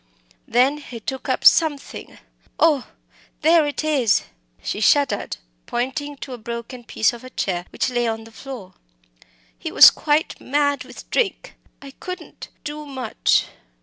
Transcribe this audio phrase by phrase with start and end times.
[0.47, 2.17] Then he took up something
[2.59, 2.87] oh!
[3.43, 4.23] there it is!"
[4.63, 8.73] She shuddered, pointing to a broken piece of a chair which lay on the floor.
[9.55, 13.45] "He was quite mad with drink I couldn't do much."